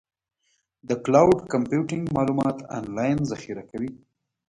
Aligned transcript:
د 0.87 0.89
کلاؤډ 1.03 1.37
کمپیوټینګ 1.53 2.03
معلومات 2.17 2.57
آنلاین 2.79 3.17
ذخیره 3.31 3.63
کوي. 3.71 3.91